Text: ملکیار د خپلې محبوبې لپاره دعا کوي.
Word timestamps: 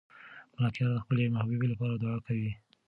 ملکیار 0.59 0.91
د 0.93 0.97
خپلې 1.03 1.23
محبوبې 1.35 1.67
لپاره 1.69 1.93
دعا 2.01 2.17
کوي. 2.25 2.51